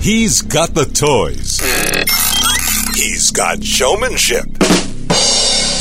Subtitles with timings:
[0.00, 1.60] He's got the toys.
[2.96, 4.46] He's got showmanship.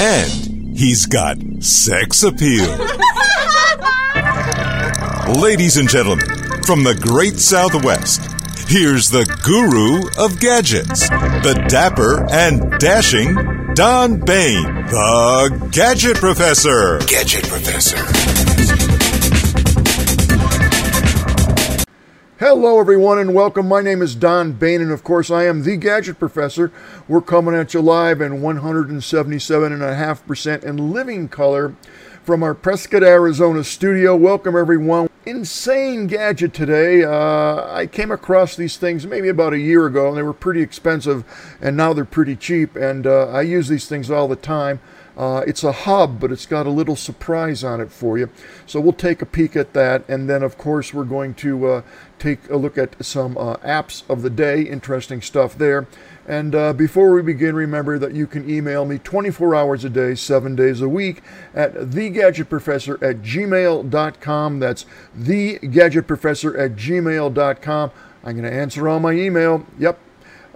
[0.02, 2.68] And he's got sex appeal.
[5.42, 6.28] Ladies and gentlemen,
[6.66, 8.22] from the great Southwest,
[8.68, 13.36] here's the guru of gadgets, the dapper and dashing
[13.74, 17.00] Don Baine, the Gadget Professor.
[17.08, 18.89] Gadget Professor.
[22.40, 23.68] Hello, everyone, and welcome.
[23.68, 26.72] My name is Don Baine, and of course, I am the Gadget Professor.
[27.06, 31.76] We're coming at you live in 177.5% in living color
[32.24, 34.16] from our Prescott, Arizona studio.
[34.16, 35.10] Welcome, everyone.
[35.26, 37.04] Insane gadget today.
[37.04, 40.62] Uh, I came across these things maybe about a year ago, and they were pretty
[40.62, 41.26] expensive,
[41.60, 44.80] and now they're pretty cheap, and uh, I use these things all the time.
[45.20, 48.30] Uh, it's a hub, but it's got a little surprise on it for you.
[48.66, 50.08] So we'll take a peek at that.
[50.08, 51.82] And then, of course, we're going to uh,
[52.20, 54.62] take a look at some uh, apps of the day.
[54.62, 55.88] Interesting stuff there.
[56.28, 60.14] And uh, before we begin, remember that you can email me 24 hours a day,
[60.14, 61.24] seven days a week
[61.56, 64.60] at thegadgetprofessor at gmail.com.
[64.60, 64.86] That's
[65.18, 67.92] thegadgetprofessor at gmail.com.
[68.24, 69.66] I'm going to answer all my email.
[69.80, 69.98] Yep.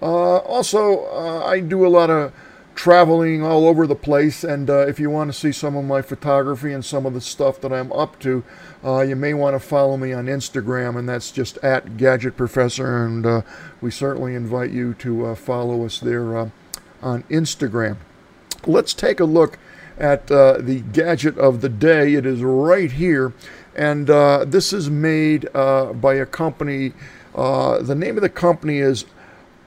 [0.02, 2.34] Uh, also, uh, I do a lot of
[2.76, 4.44] traveling all over the place.
[4.44, 7.22] And uh, if you want to see some of my photography and some of the
[7.22, 8.44] stuff that I'm up to,
[8.84, 13.06] uh, you may want to follow me on Instagram, and that's just at Gadget Professor.
[13.06, 13.42] And uh,
[13.82, 16.50] we certainly invite you to uh, follow us there uh,
[17.02, 17.98] on Instagram.
[18.66, 19.58] Let's take a look
[19.98, 22.16] at uh, the gadget of the day.
[22.16, 23.34] It is right here,
[23.76, 26.94] and this is made by a company.
[27.36, 29.06] the name of the company is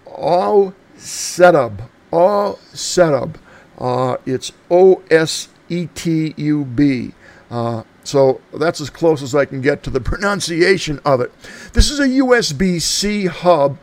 [0.06, 3.38] All Setup all setup.
[3.78, 7.12] Uh, it's O S E T U B.
[7.50, 11.32] Uh, so that's as close as I can get to the pronunciation of it.
[11.72, 13.78] This is a USB C hub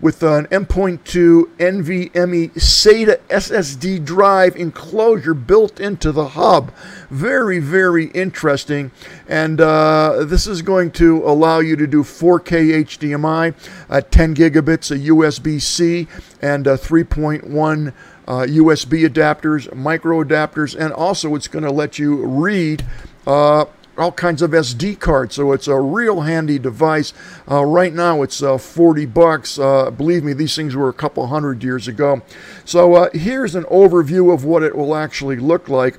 [0.00, 6.72] with an M.2 NVMe SATA SSD drive enclosure built into the hub.
[7.10, 8.90] Very, very interesting.
[9.26, 13.54] And uh, this is going to allow you to do 4K HDMI,
[13.90, 16.06] uh, 10 gigabits of USB C,
[16.40, 17.92] and uh, 3.1
[18.28, 22.84] USB adapters, micro adapters, and also it's going to let you read
[23.26, 23.64] uh,
[23.98, 25.34] all kinds of SD cards.
[25.34, 27.12] So it's a real handy device.
[27.50, 29.58] Uh, right now it's uh, 40 bucks.
[29.58, 32.22] Uh, believe me, these things were a couple hundred years ago.
[32.64, 35.98] So uh, here's an overview of what it will actually look like.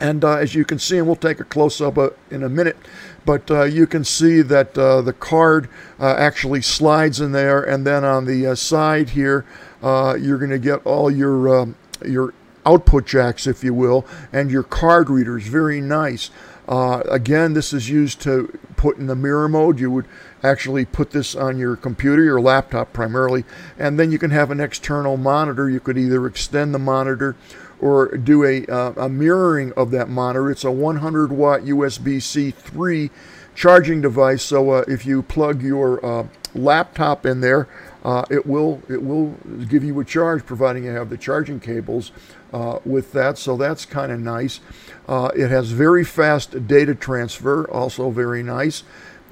[0.00, 2.48] And uh, as you can see, and we'll take a close up uh, in a
[2.48, 2.76] minute,
[3.24, 5.68] but you can see that the card
[6.00, 7.62] actually slides in there.
[7.62, 9.46] And then on the side here,
[9.80, 12.34] you're going to get all your, um, your
[12.66, 15.46] output jacks, if you will, and your card readers.
[15.46, 16.30] Very nice.
[16.68, 19.80] Uh, again, this is used to put in the mirror mode.
[19.80, 20.06] You would
[20.42, 23.44] actually put this on your computer, your laptop primarily,
[23.78, 25.68] and then you can have an external monitor.
[25.68, 27.36] You could either extend the monitor
[27.80, 30.50] or do a, uh, a mirroring of that monitor.
[30.50, 33.10] It's a 100 watt USB C 3
[33.54, 34.42] charging device.
[34.42, 37.68] So uh, if you plug your uh, laptop in there,
[38.04, 39.36] uh, it will it will
[39.68, 42.12] give you a charge, providing you have the charging cables
[42.52, 43.38] uh, with that.
[43.38, 44.60] So that's kind of nice.
[45.08, 48.82] Uh, it has very fast data transfer, also very nice.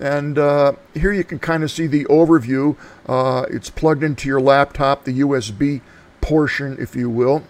[0.01, 2.77] And uh, here you can kind of see the overview.
[3.07, 5.83] Uh, it's plugged into your laptop, the USB
[6.21, 7.45] portion, if you will.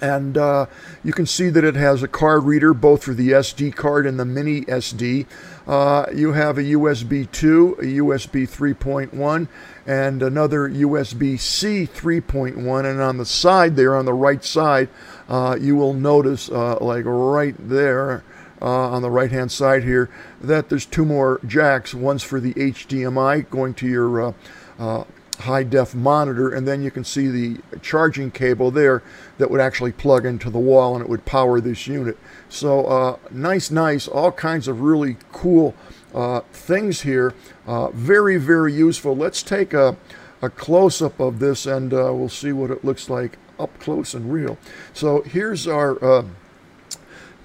[0.00, 0.66] And uh,
[1.02, 4.20] you can see that it has a card reader both for the SD card and
[4.20, 5.26] the mini SD.
[5.66, 9.48] Uh, you have a USB 2, a USB 3.1,
[9.86, 12.90] and another USB C 3.1.
[12.90, 14.88] And on the side there, on the right side,
[15.28, 18.22] uh, you will notice, uh, like right there,
[18.60, 20.08] uh, on the right hand side here
[20.40, 21.94] that there's two more jacks.
[21.94, 24.34] One's for the HDMI going to your
[24.78, 25.04] uh,
[25.40, 29.02] high def monitor, and then you can see the charging cable there
[29.38, 32.18] that would actually plug into the wall and it would power this unit.
[32.48, 35.74] So uh, nice, nice, all kinds of really cool
[36.14, 37.34] uh, things here.
[37.66, 39.16] Uh, very, very useful.
[39.16, 39.96] Let's take a,
[40.40, 44.14] a close up of this and uh, we'll see what it looks like up close
[44.14, 44.58] and real.
[44.92, 46.24] So here's our uh,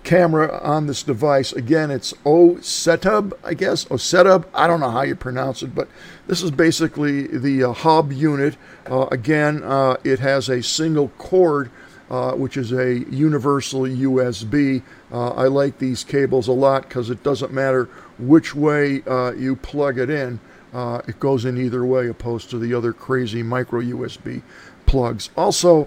[0.03, 1.53] camera on this device.
[1.53, 4.45] Again, it's OSETUB, I guess, OSETUB.
[4.53, 5.88] I don't know how you pronounce it, but
[6.27, 8.57] this is basically the uh, hub unit.
[8.89, 11.69] Uh, again, uh, it has a single cord,
[12.09, 14.81] uh, which is a universal USB.
[15.12, 17.86] Uh, I like these cables a lot because it doesn't matter
[18.18, 20.39] which way uh, you plug it in.
[20.73, 24.41] It goes in either way opposed to the other crazy micro USB
[24.85, 25.29] plugs.
[25.38, 25.85] Also,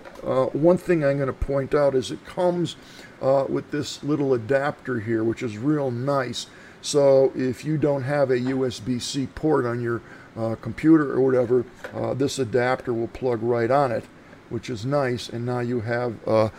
[0.52, 2.76] one thing I'm going to point out is it comes
[3.24, 6.46] uh, with this little adapter here, which is real nice.
[6.82, 10.02] So if you don't have a USB-C port on your
[10.36, 11.64] uh, computer or whatever,
[11.94, 14.04] uh, this adapter will plug right on it,
[14.50, 15.30] which is nice.
[15.30, 16.50] And now you have uh,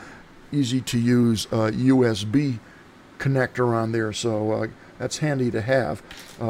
[0.51, 2.57] easy to use USB
[3.19, 4.11] connector on there.
[4.11, 6.01] So that's handy to have.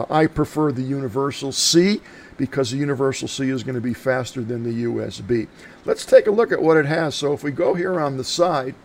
[0.09, 2.01] I prefer the Universal C
[2.37, 5.47] because the Universal C is going to be faster than the USB.
[5.85, 7.15] Let's take a look at what it has.
[7.15, 8.75] So if we go here on the side,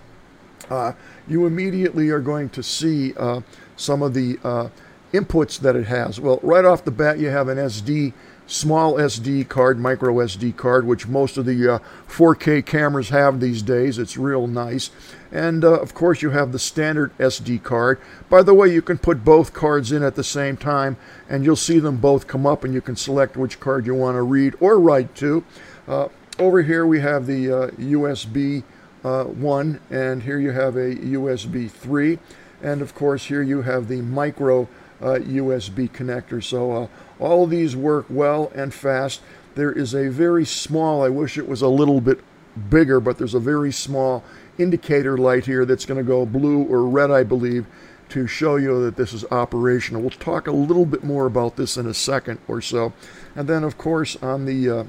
[0.68, 0.92] uh,
[1.26, 3.40] you immediately are going to see uh,
[3.76, 4.68] some of the uh,
[5.12, 6.20] inputs that it has.
[6.20, 8.12] Well, right off the bat, you have an SD,
[8.46, 13.62] small SD card, micro SD card, which most of the 4K uh, cameras have these
[13.62, 13.98] days.
[13.98, 14.90] It's real nice.
[15.32, 18.00] And uh, of course, you have the standard SD card.
[18.28, 20.96] By the way, you can put both cards in at the same time,
[21.28, 24.16] and you'll see them both come up, and you can select which card you want
[24.16, 25.44] to read or write to.
[25.86, 26.08] Uh,
[26.38, 27.46] over here, we have the
[27.78, 28.62] USB
[29.04, 32.18] uh, 1, and here you have a USB 3.
[32.62, 34.66] And of course, here you have the micro uh,
[35.00, 36.42] USB connector.
[36.42, 36.86] So uh,
[37.18, 39.20] all these work well and fast.
[39.54, 42.20] There is a very small, I wish it was a little bit
[42.68, 44.22] bigger, but there's a very small
[44.58, 47.66] indicator light here that's going to go blue or red, I believe,
[48.10, 50.02] to show you that this is operational.
[50.02, 52.92] We'll talk a little bit more about this in a second or so.
[53.34, 54.84] And then, of course, on the uh,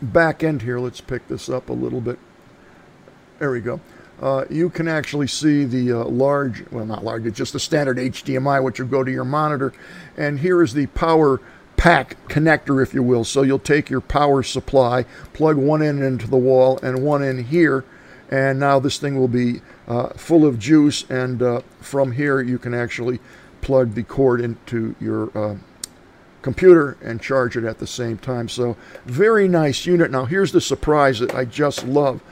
[0.00, 2.18] back end here, let's pick this up a little bit.
[3.38, 3.80] There we go.
[4.20, 7.96] Uh, you can actually see the uh, large, well, not large, it's just the standard
[7.96, 9.72] HDMI, which will go to your monitor.
[10.16, 11.40] And here is the power
[11.76, 13.24] pack connector, if you will.
[13.24, 17.44] So you'll take your power supply, plug one end into the wall and one in
[17.44, 17.84] here,
[18.30, 21.04] and now this thing will be uh, full of juice.
[21.10, 23.20] And uh, from here, you can actually
[23.60, 25.56] plug the cord into your uh,
[26.42, 28.48] computer and charge it at the same time.
[28.48, 28.76] So
[29.06, 30.10] very nice unit.
[30.10, 32.22] Now here's the surprise that I just love.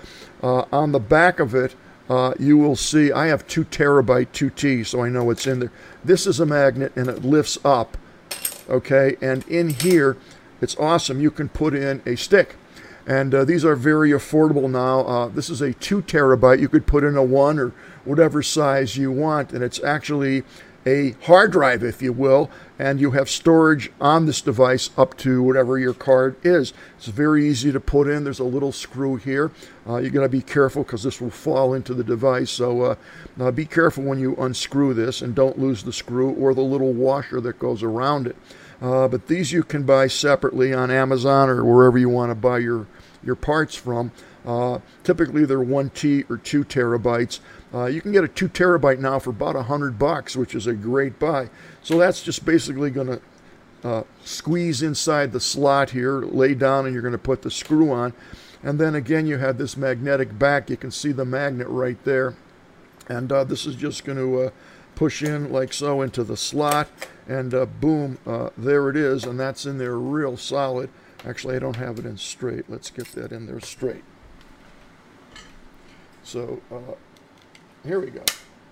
[0.43, 1.75] Uh, on the back of it,
[2.09, 5.73] uh, you will see I have two terabyte 2T, so I know it's in there.
[6.05, 7.97] This is a magnet and it lifts up,
[8.69, 9.17] okay?
[9.23, 10.17] And in here,
[10.61, 11.21] it's awesome.
[11.21, 12.57] You can put in a stick.
[13.07, 15.01] And uh, these are very affordable now.
[15.01, 16.61] Uh, this is a two terabyte.
[16.61, 17.73] You could put in a one or
[18.05, 20.45] whatever size you want, and it's actually
[20.85, 25.43] a hard drive, if you will, and you have storage on this device up to
[25.43, 26.73] whatever your card is.
[26.97, 28.25] It's very easy to put in.
[28.25, 29.53] There's a little screw here.
[29.87, 32.51] Uh, you got to be careful because this will fall into the device.
[32.51, 32.97] So
[33.39, 36.93] uh, be careful when you unscrew this and don't lose the screw or the little
[36.93, 38.37] washer that goes around it.
[38.81, 42.59] Uh, but these you can buy separately on Amazon or wherever you want to buy
[42.59, 42.89] your,
[43.23, 44.11] your parts from.
[44.45, 47.39] Uh, typically, they're 1T or 2 terabytes.
[47.75, 50.67] Uh, you can get a 2 terabyte now for about a 100 bucks, which is
[50.67, 51.49] a great buy.
[51.83, 53.21] So that's just basically going to
[53.83, 57.91] uh, squeeze inside the slot here, lay down, and you're going to put the screw
[57.91, 58.13] on.
[58.63, 60.71] And then again, you have this magnetic back.
[60.71, 62.37] You can see the magnet right there.
[63.09, 64.51] And uh, this is just going to uh,
[64.95, 66.89] push in like so into the slot.
[67.27, 69.25] And uh, boom, uh, there it is.
[69.25, 70.91] And that's in there real solid.
[71.25, 72.69] Actually, I don't have it in straight.
[72.69, 74.05] Let's get that in there straight.
[76.23, 76.61] So
[77.85, 78.23] here we go.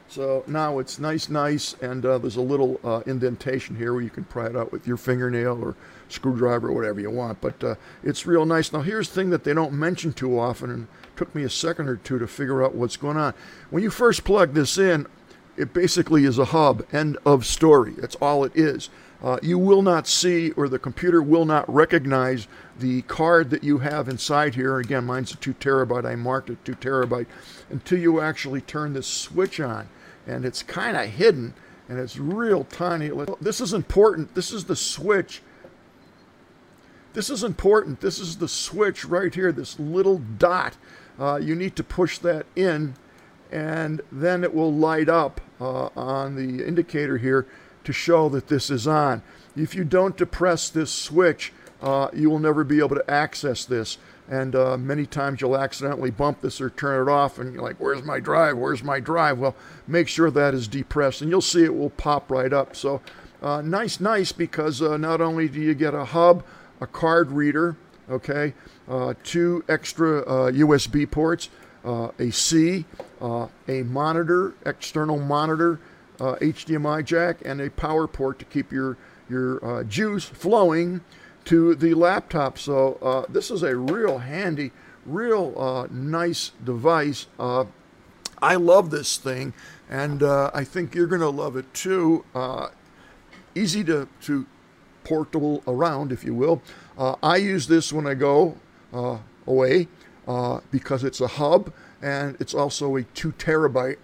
[0.08, 4.10] So now it's nice, nice, and uh, there's a little uh, indentation here where you
[4.10, 5.76] can pry it out with your fingernail or
[6.08, 7.40] screwdriver or whatever you want.
[7.40, 8.72] But uh, it's real nice.
[8.72, 11.88] Now here's the thing that they don't mention too often, and took me a second
[11.88, 13.34] or two to figure out what's going on.
[13.70, 15.06] When you first plug this in,
[15.56, 16.84] it basically is a hub.
[16.92, 17.92] End of story.
[17.92, 18.90] That's all it is.
[19.22, 23.78] Uh, you will not see, or the computer will not recognize the card that you
[23.78, 24.78] have inside here.
[24.78, 26.06] Again, mine's a 2 terabyte.
[26.06, 27.26] I marked it 2 terabyte
[27.68, 29.88] until you actually turn this switch on.
[30.26, 31.54] And it's kind of hidden
[31.88, 33.10] and it's real tiny.
[33.40, 34.34] This is important.
[34.34, 35.42] This is the switch.
[37.12, 38.00] This is important.
[38.00, 40.76] This is the switch right here, this little dot.
[41.18, 42.94] Uh, you need to push that in
[43.50, 47.46] and then it will light up uh, on the indicator here
[47.90, 49.20] to show that this is on.
[49.56, 53.98] If you don't depress this switch, uh, you will never be able to access this.
[54.28, 57.76] And uh, many times you'll accidentally bump this or turn it off, and you're like,
[57.80, 58.56] Where's my drive?
[58.56, 59.40] Where's my drive?
[59.40, 59.56] Well,
[59.88, 62.76] make sure that is depressed, and you'll see it will pop right up.
[62.76, 63.00] So,
[63.42, 66.44] uh, nice, nice, because uh, not only do you get a hub,
[66.80, 67.76] a card reader,
[68.08, 68.54] okay,
[68.88, 71.48] uh, two extra USB uh, ports,
[71.84, 72.84] a C,
[73.20, 75.80] a monitor, external monitor,
[76.20, 78.96] uh, HDMI jack and a power port to keep your
[79.28, 81.00] your uh, juice flowing
[81.44, 82.58] to the laptop.
[82.58, 84.72] So uh, this is a real handy,
[85.06, 87.26] real uh, nice device.
[87.38, 87.66] Uh,
[88.42, 89.54] I love this thing,
[89.88, 92.24] and uh, I think you're going to love it too.
[93.54, 94.46] easy to to
[95.04, 96.62] portable around, if you will.
[97.22, 98.56] I use this when I go
[99.46, 99.88] away
[100.70, 101.72] because it's a hub
[102.02, 103.96] and it's also a two terabyte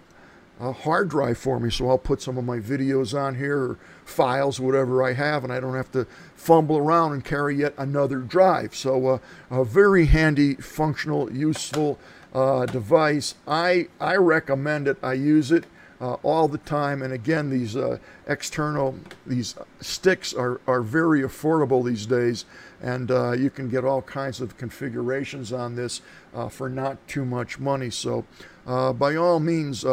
[0.59, 3.79] a hard drive for me, so I'll put some of my videos on here or
[4.05, 8.17] files, whatever I have, and I don't have to fumble around and carry yet another
[8.19, 8.75] drive.
[8.75, 9.19] So, uh,
[9.51, 11.99] a very handy, functional, useful
[12.33, 13.35] uh, device.
[13.47, 14.97] I I recommend it.
[15.03, 15.65] I use it
[16.01, 17.01] uh, all the time.
[17.01, 17.97] And again, these uh,
[18.27, 22.45] external these sticks are are very affordable these days,
[22.81, 26.01] and uh, you can get all kinds of configurations on this
[26.33, 27.91] uh, for not too much money.
[27.91, 28.25] So,
[28.65, 29.85] by all means.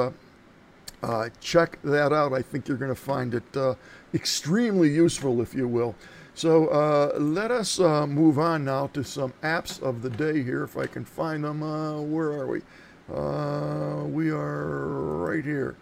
[1.04, 2.32] Uh, check that out.
[2.32, 3.76] I think you're going to find it
[4.14, 5.94] extremely useful, if you will.
[6.34, 10.64] So uh, let us uh, move on now to some apps of the day here,
[10.64, 11.62] if I can find them.
[11.62, 12.62] Uh, where are we?
[13.12, 14.88] Uh, we are
[15.26, 15.76] right here.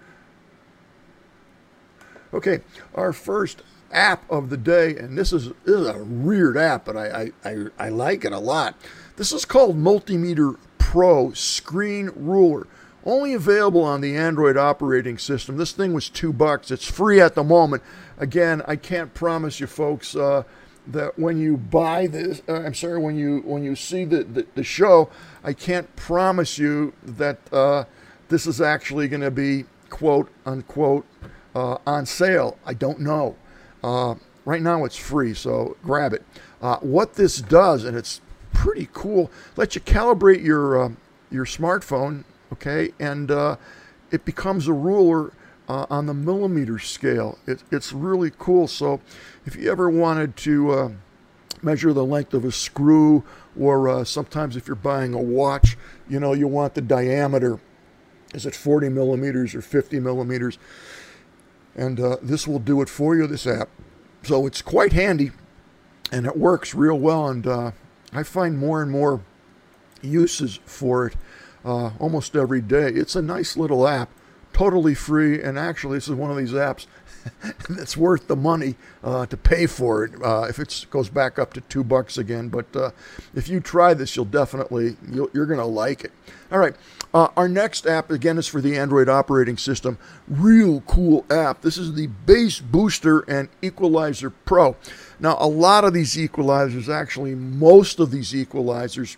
[2.35, 2.61] Okay,
[2.97, 3.63] our first
[3.93, 7.67] app of the day, and this is, this is a weird app, but I, I,
[7.79, 8.75] I like it a lot.
[9.17, 12.67] This is called Multimeter Pro Screen Ruler
[13.05, 15.57] only available on the Android operating system.
[15.57, 16.71] This thing was two bucks.
[16.71, 17.83] It's free at the moment.
[18.19, 20.45] Again, I can't promise you folks uh,
[20.87, 24.47] that when you buy this, uh, I'm sorry, when you when you see the, the,
[24.55, 25.11] the show,
[25.43, 27.85] I can't promise you that uh,
[28.29, 31.07] this is actually going to be quote unquote
[31.55, 32.59] uh, on sale.
[32.65, 33.37] I don't know.
[33.83, 36.25] Uh, right now it's free, so grab it.
[36.61, 38.21] Uh, what this does, and it's
[38.53, 40.97] pretty cool, let you calibrate your
[41.31, 42.93] your smartphone okay?
[42.99, 43.57] And uh,
[44.11, 45.33] it becomes a ruler
[45.69, 47.39] uh, on the millimeter scale.
[47.47, 48.69] It, it's really cool.
[48.69, 49.01] So
[49.47, 50.89] if you ever wanted to uh,
[51.63, 53.25] measure the length of a screw,
[53.59, 55.77] or uh, sometimes if you're buying a watch,
[56.09, 57.61] you know, you want the diameter.
[58.35, 60.59] Is it 40 millimeters or 50 millimeters?
[61.75, 63.69] And uh, this will do it for you, this app.
[64.23, 65.33] So it's quite handy
[66.11, 67.29] and it works real well.
[67.29, 67.73] And uh,
[68.13, 69.23] I find more and more
[70.03, 71.17] uses for it
[71.65, 72.89] uh, almost every day.
[72.89, 74.11] It's a nice little app,
[74.53, 76.87] totally free, and actually, this is one of these apps
[77.69, 80.13] that's worth the money uh, to pay for it.
[80.23, 82.91] Uh, if it goes back up to two bucks again, but uh,
[83.35, 86.13] if you try this, you'll definitely you are going to like it.
[86.51, 86.75] All right,
[87.15, 89.99] uh, our next app again is for the Android operating system.
[90.29, 91.63] Real cool app.
[91.63, 94.77] This is the Bass Booster and Equalizer Pro.
[95.21, 99.17] Now, a lot of these equalizers, actually, most of these equalizers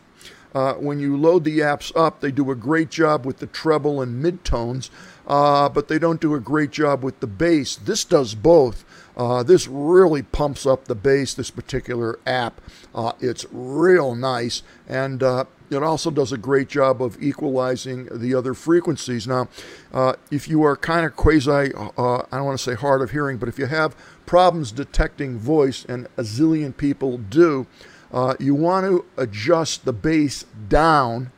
[0.54, 4.00] uh, when you load the apps up, they do a great job with the treble
[4.00, 4.90] and midtones,
[5.26, 7.76] uh, but they don't do a great job with the bass.
[7.76, 8.84] This does both.
[9.16, 12.60] Uh, this really pumps up the bass, this particular app.
[12.94, 18.34] Uh, it's real nice, and uh, it also does a great job of equalizing the
[18.34, 19.26] other frequencies.
[19.26, 19.48] Now,
[19.92, 23.38] uh, if you are kind of quasi, I don't want to say hard of hearing,
[23.38, 23.96] but if you have
[24.26, 27.66] problems detecting voice, and a zillion people do,
[28.14, 31.32] uh, you want to adjust the bass down,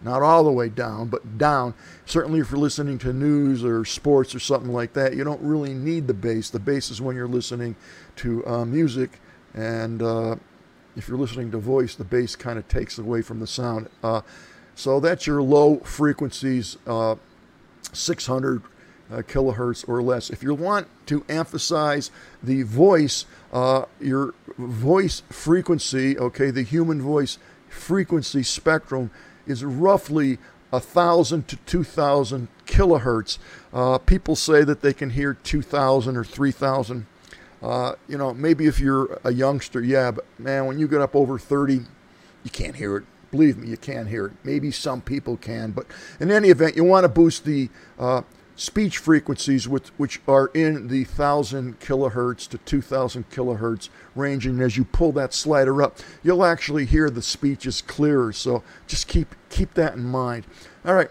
[0.00, 1.74] not all the way down, but down.
[2.06, 5.74] Certainly, if you're listening to news or sports or something like that, you don't really
[5.74, 6.48] need the bass.
[6.48, 7.74] The bass is when you're listening
[8.16, 9.20] to uh, music,
[9.54, 10.36] and uh,
[10.94, 13.88] if you're listening to voice, the bass kind of takes away from the sound.
[14.04, 14.20] Uh,
[14.76, 17.16] so that's your low frequencies, uh,
[17.92, 18.66] 600 uh,
[19.18, 20.30] kilohertz or less.
[20.30, 22.10] If you want to emphasize
[22.42, 27.38] the voice, uh, your voice frequency, okay, the human voice
[27.68, 29.10] frequency spectrum
[29.46, 30.38] is roughly
[30.72, 33.38] a thousand to two thousand kilohertz.
[33.72, 37.06] Uh, people say that they can hear two thousand or three thousand.
[37.62, 41.14] Uh, you know, maybe if you're a youngster, yeah, but man, when you get up
[41.14, 41.80] over 30,
[42.42, 43.04] you can't hear it.
[43.30, 44.32] Believe me, you can't hear it.
[44.44, 45.86] Maybe some people can, but
[46.18, 48.22] in any event, you want to boost the uh,
[48.60, 54.76] speech frequencies which, which are in the 1000 kilohertz to 2000 kilohertz range and as
[54.76, 58.34] you pull that slider up you'll actually hear the speech is clearer.
[58.34, 60.44] So just keep keep that in mind.
[60.84, 61.10] All right.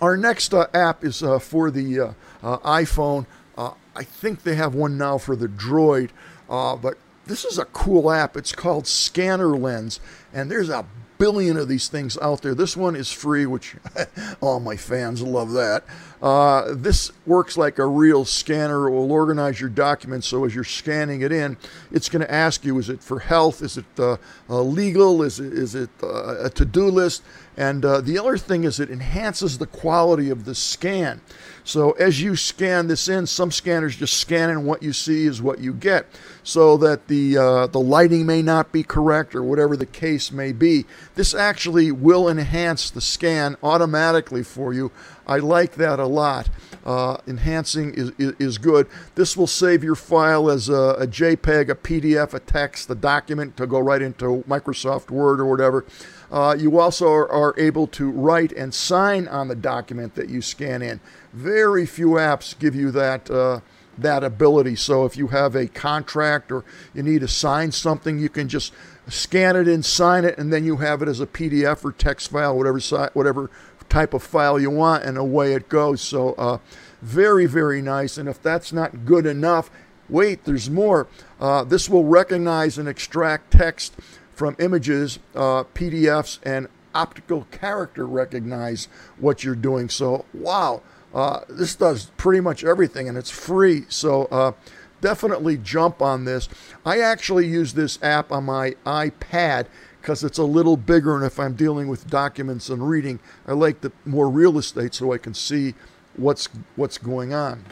[0.00, 3.26] Our next uh, app is uh, for the uh, uh iphone.
[3.58, 6.10] Uh, i think they have one now for the droid
[6.48, 8.36] uh, but this is a cool app.
[8.36, 10.00] It's called scanner lens
[10.32, 10.86] and there's a
[11.18, 12.54] billion of these things out there.
[12.54, 13.76] This one is free, which
[14.40, 15.84] all my fans love that.
[16.22, 18.88] Uh, this works like a real scanner.
[18.88, 21.56] It will organize your documents so as you're scanning it in,
[21.92, 23.62] it's going to ask you: Is it for health?
[23.62, 24.16] Is it uh,
[24.48, 25.22] uh, legal?
[25.22, 27.22] Is it is it uh, a to-do list?
[27.56, 31.20] And uh, the other thing is it enhances the quality of the scan.
[31.66, 35.40] So as you scan this in, some scanners just scan and what you see is
[35.40, 36.06] what you get,
[36.42, 40.52] so that the uh, the lighting may not be correct or whatever the case may
[40.52, 40.84] be.
[41.14, 44.92] this actually will enhance the scan automatically for you.
[45.26, 46.50] I like that a lot.
[46.84, 48.86] Uh, enhancing is, is, is, good.
[49.14, 53.56] This will save your file as a, a, JPEG, a PDF, a text, the document
[53.56, 55.86] to go right into Microsoft Word or whatever.
[56.34, 60.82] Uh, you also are, able to write and sign on the document that you scan
[60.82, 60.98] in.
[61.32, 63.30] Very few apps give you that.
[63.30, 63.60] Uh,
[63.96, 64.74] that ability.
[64.74, 66.64] So if you have a contract or
[66.94, 68.72] you need to sign something, you can just
[69.06, 72.32] scan it and sign it, and then you have it as a PDF or text
[72.32, 72.80] file, whatever
[73.12, 73.52] whatever
[73.88, 76.00] type of file you want, and away it goes.
[76.00, 76.58] So uh,
[77.02, 78.18] very very nice.
[78.18, 79.70] And if that's not good enough,
[80.08, 81.06] wait, there's more.
[81.40, 83.94] Uh, this will recognize and extract text
[84.34, 88.88] from images, uh, PDFs, and optical character recognize
[89.18, 89.88] what you're doing.
[89.88, 93.84] So, wow, uh, this does pretty much everything and it's free.
[93.88, 94.52] So, uh,
[95.00, 96.48] definitely jump on this.
[96.86, 99.66] I actually use this app on my iPad
[100.00, 103.80] because it's a little bigger, and if I'm dealing with documents and reading, I like
[103.80, 105.74] the more real estate so I can see
[106.16, 107.64] what's what's going on.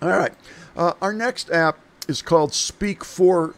[0.00, 0.32] All right,
[0.74, 3.54] uh, our next app is called Speak for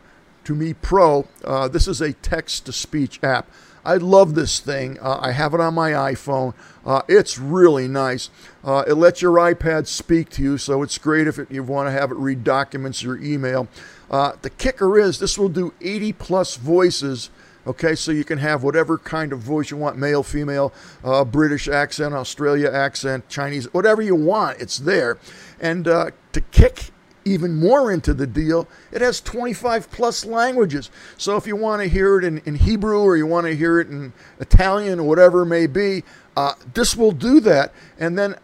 [0.49, 1.29] to Me Pro.
[1.45, 3.51] Uh, this is a text to speech app.
[3.85, 4.99] I love this thing.
[4.99, 6.55] Uh, I have it on my iPhone.
[6.87, 8.31] Uh, it's really nice.
[8.65, 11.89] Uh, it lets your iPad speak to you, so it's great if it, you want
[11.89, 13.69] to have it read documents or email.
[14.11, 17.29] Uh, the kicker is this will do 80 plus voices.
[17.67, 20.73] Okay, so you can have whatever kind of voice you want male, female,
[21.05, 25.19] uh, British accent, Australia accent, Chinese, whatever you want, it's there.
[25.61, 26.91] And uh, to kick
[27.29, 30.91] even more into the deal, it has 25 plus languages.
[31.17, 33.81] So if you want to hear it in, in Hebrew or you want to hear
[33.81, 36.05] it in Italian or whatever it may be,
[36.37, 37.73] uh, this will do that.
[37.99, 38.37] And then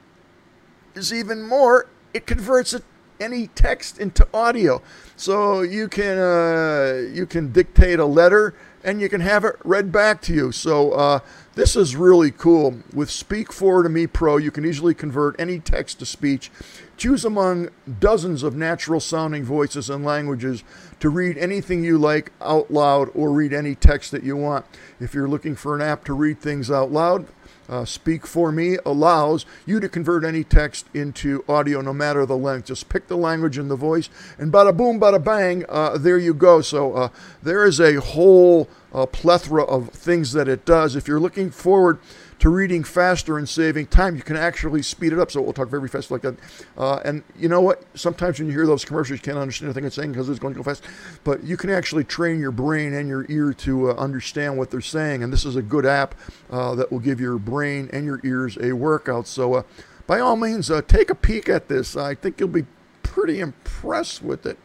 [0.95, 2.85] is even more, it converts it,
[3.21, 4.83] any text into audio.
[5.17, 8.55] So you can uh, you can dictate a letter
[8.85, 10.53] and you can have it read back to you.
[10.53, 11.21] So uh,
[11.55, 12.81] this is really cool.
[12.93, 16.51] With Speak For to Me Pro, you can easily convert any text to speech.
[16.97, 20.63] Choose among dozens of natural sounding voices and languages
[21.01, 24.67] to read anything you like out loud or read any text that you want.
[25.01, 27.27] If you're looking for an app to read things out loud,
[27.69, 32.37] uh, Speak for Me allows you to convert any text into audio no matter the
[32.37, 32.67] length.
[32.67, 36.35] Just pick the language and the voice, and bada boom, bada bang, uh, there you
[36.35, 36.61] go.
[36.61, 37.09] So uh,
[37.43, 40.97] there is a whole uh, plethora of things that it does.
[40.97, 41.99] If you're looking forward
[42.39, 45.31] to reading faster and saving time, you can actually speed it up.
[45.31, 46.37] So we'll talk very fast like that.
[46.77, 47.85] Uh, and you know what?
[47.95, 50.55] Sometimes when you hear those commercials, you can't understand anything it's saying because it's going
[50.55, 50.85] to go fast.
[51.23, 54.81] But you can actually train your brain and your ear to uh, understand what they're
[54.81, 55.23] saying.
[55.23, 56.15] And this is a good app
[56.51, 59.27] uh, that will give your brain and your ears a workout.
[59.27, 59.63] So uh,
[60.07, 61.97] by all means, uh, take a peek at this.
[61.97, 62.67] I think you'll be
[63.03, 64.59] pretty impressed with it.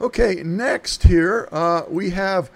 [0.00, 2.50] Okay, next here uh, we have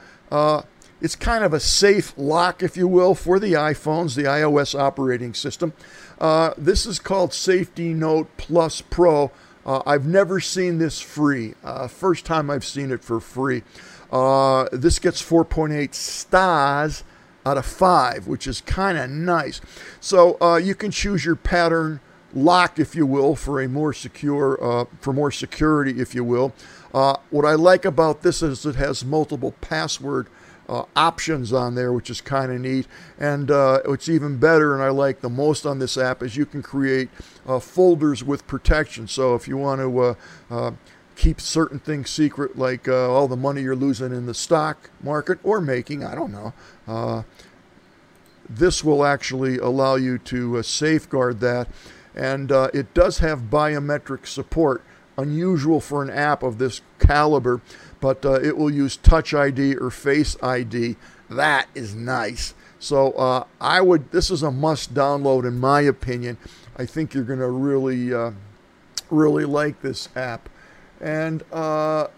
[1.02, 5.34] it's kind of a safe lock, if you will, for the iPhones, the iOS operating
[5.34, 5.72] system.
[6.20, 9.32] Uh, this is called Safety Note Plus Pro.
[9.66, 11.54] Uh, I've never seen this free.
[11.64, 13.64] Uh, first time I've seen it for free.
[14.12, 17.02] Uh, this gets 4.8 stars
[17.44, 19.60] out of 5, which is kind of nice.
[20.00, 21.98] So uh, you can choose your pattern
[22.32, 26.54] lock, if you will, for a more secure, uh, for more security, if you will.
[26.92, 30.28] what I like about this is it has multiple password
[30.68, 32.86] uh, options on there, which is kind of neat.
[33.18, 36.46] And uh, what's even better, and I like the most on this app, is you
[36.46, 37.10] can create
[37.46, 39.08] uh, folders with protection.
[39.08, 40.14] So if you want to uh,
[40.50, 40.70] uh,
[41.16, 45.38] keep certain things secret, like uh, all the money you're losing in the stock market
[45.42, 47.24] or making, I don't know,
[48.48, 51.68] this will actually allow you to safeguard that.
[52.14, 54.82] And it does have biometric support
[55.16, 57.60] unusual for an app of this caliber,
[58.02, 60.96] but uh, it will use Touch ID or Face ID.
[61.30, 62.52] That is nice.
[62.78, 64.10] So uh, I would.
[64.10, 66.36] This is a must download in my opinion.
[66.76, 68.32] I think you're going to really, uh,
[69.08, 70.48] really like this app.
[71.00, 72.08] And uh,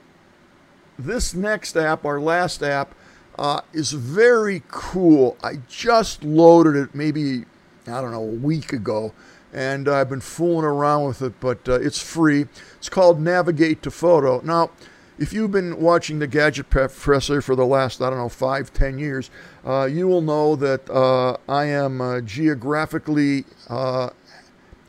[0.98, 2.94] this next app, our last app,
[3.38, 5.36] uh, is very cool.
[5.42, 7.44] I just loaded it maybe
[7.86, 9.12] I don't know a week ago
[9.52, 12.46] and I've been fooling around with it, but uh, it's free.
[12.76, 14.40] It's called Navigate to Photo.
[14.40, 14.70] Now,
[15.18, 18.98] if you've been watching the Gadget Professor for the last, I don't know, five, ten
[18.98, 19.30] years,
[19.64, 24.10] uh, you will know that uh, I am uh, geographically uh,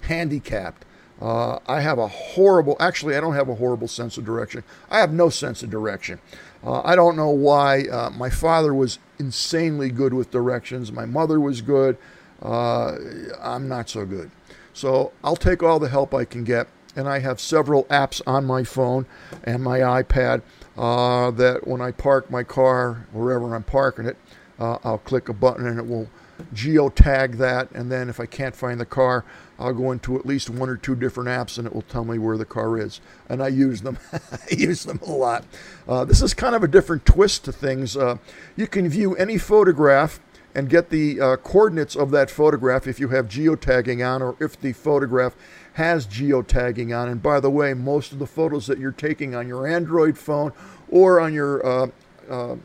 [0.01, 0.85] handicapped.
[1.21, 4.63] Uh, I have a horrible, actually, I don't have a horrible sense of direction.
[4.89, 6.19] I have no sense of direction.
[6.67, 7.83] I don't know why.
[8.17, 10.91] my father was insanely good with directions.
[10.91, 11.95] My mother was good.
[12.41, 14.31] I'm not so good.
[14.73, 16.67] So I'll take all the help I can get.
[16.95, 19.05] And I have several apps on my phone
[19.43, 20.41] and my iPad
[20.77, 24.17] uh, that when I park my car, wherever I'm parking it,
[24.59, 26.09] uh, I'll click a button and it will
[26.53, 27.71] geotag that.
[27.71, 29.25] And then if I can't find the car,
[29.57, 32.17] I'll go into at least one or two different apps and it will tell me
[32.17, 32.99] where the car is.
[33.29, 33.97] And I use them.
[34.13, 35.45] I use them a lot.
[35.87, 37.95] Uh, this is kind of a different twist to things.
[37.95, 38.17] Uh,
[38.55, 40.19] you can view any photograph
[40.55, 44.59] and get the uh, coordinates of that photograph if you have geotagging on or if
[44.59, 45.35] the photograph
[45.73, 47.09] has geotagging on.
[47.09, 50.53] And by the way, most of the photos that you're taking on your Android phone
[50.89, 51.87] or on your uh,
[52.29, 52.55] uh,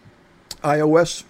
[0.62, 1.24] iOS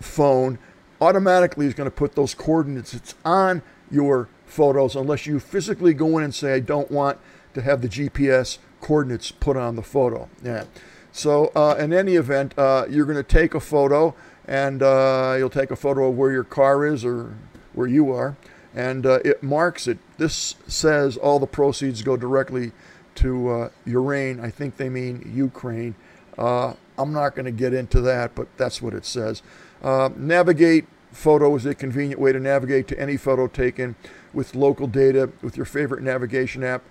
[0.00, 0.58] phone
[1.00, 6.18] automatically is going to put those coordinates it's on your photos unless you physically go
[6.18, 7.18] in and say I don't want
[7.54, 10.28] to have the GPS coordinates put on the photo.
[10.42, 10.64] Yeah.
[11.12, 14.14] So uh, in any event, uh, you're going to take a photo
[14.46, 17.34] and uh, you'll take a photo of where your car is or
[17.72, 18.36] where you are,
[18.74, 19.98] and uh, it marks it.
[20.18, 22.72] This says all the proceeds go directly
[23.16, 24.40] to uh, Ukraine.
[24.40, 25.94] I think they mean Ukraine.
[26.36, 29.42] Uh, I'm not going to get into that, but that's what it says.
[29.82, 33.94] Uh, navigate photo is a convenient way to navigate to any photo taken
[34.32, 36.82] with local data with your favorite navigation app.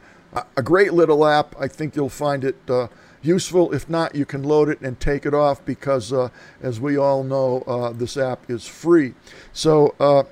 [0.58, 1.56] A great little app.
[1.60, 2.88] I think you'll find it uh,
[3.24, 3.74] useful.
[3.74, 6.30] If not, you can load it and take it off because, uh,
[6.62, 9.14] as we all know, uh, this app is free.
[9.54, 10.24] So, uh,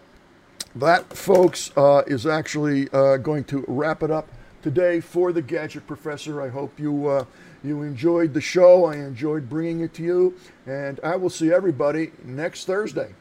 [0.75, 4.30] that, folks, uh, is actually uh, going to wrap it up
[4.62, 6.41] today for the Gadget Professor.
[6.41, 7.25] I hope you
[7.63, 8.86] you enjoyed the show.
[8.86, 13.13] I enjoyed bringing it to you, and I will see everybody next Thursday.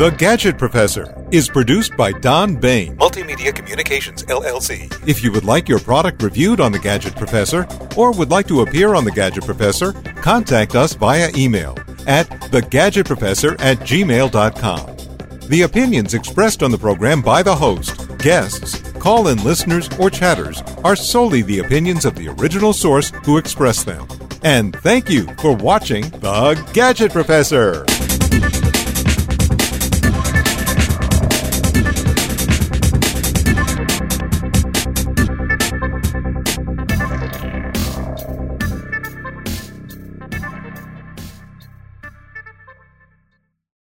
[0.00, 4.90] The Gadget Professor is produced by Don Baine, Multimedia Communications LLC.
[5.06, 8.62] If you would like your product reviewed on The Gadget Professor or would like to
[8.62, 15.48] appear on The Gadget Professor, contact us via email at thegadgetprofessor at gmail.com.
[15.50, 20.62] The opinions expressed on the program by the host, guests, call in listeners, or chatters
[20.82, 24.08] are solely the opinions of the original source who expressed them.
[24.42, 27.84] And thank you for watching The Gadget Professor.